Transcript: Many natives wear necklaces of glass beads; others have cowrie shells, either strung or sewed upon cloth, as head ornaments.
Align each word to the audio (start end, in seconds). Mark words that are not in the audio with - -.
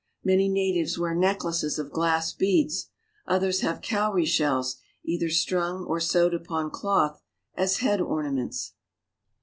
Many 0.23 0.49
natives 0.49 0.97
wear 0.97 1.13
necklaces 1.13 1.77
of 1.77 1.91
glass 1.91 2.33
beads; 2.33 2.89
others 3.27 3.59
have 3.61 3.81
cowrie 3.83 4.25
shells, 4.25 4.77
either 5.03 5.29
strung 5.29 5.83
or 5.85 5.99
sewed 5.99 6.33
upon 6.33 6.71
cloth, 6.71 7.21
as 7.53 7.81
head 7.81 8.01
ornaments. 8.01 8.73